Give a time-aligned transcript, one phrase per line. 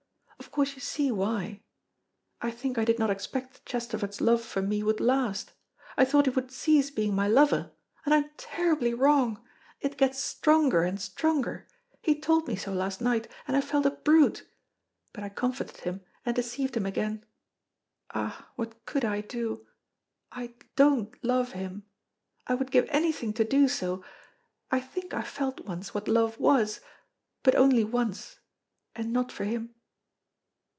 [0.41, 1.61] Of course you see why.
[2.41, 5.53] I think I did not expect that Chesterford's love for me would last.
[5.95, 7.71] I thought he would cease being my lover,
[8.03, 9.41] and I am terribly wrong.
[9.79, 11.67] It gets stronger and stronger.
[12.01, 14.45] He told me so last night, and I felt a brute.
[15.13, 17.23] But I comforted him and deceived him again.
[18.13, 19.65] Ah, what could I do?
[20.33, 21.85] I don't love him.
[22.45, 24.03] I would give anything to do so.
[24.69, 26.81] I think I felt once what love was,
[27.41, 28.39] but only once,
[28.95, 29.75] and not for him."